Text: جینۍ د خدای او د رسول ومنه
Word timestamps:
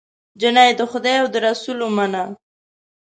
جینۍ 0.39 0.71
د 0.79 0.81
خدای 0.91 1.15
او 1.21 1.27
د 1.33 1.35
رسول 1.47 1.79
ومنه 1.83 2.23